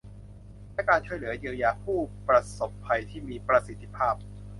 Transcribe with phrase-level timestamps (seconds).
[0.73, 4.15] และการช่วยเหลือเยียวยาผู้ประสบภัยที่มีประสิทธิภาพ